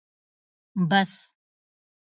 [0.75, 1.11] 🚍 بس